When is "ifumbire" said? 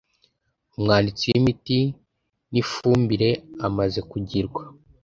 2.61-3.29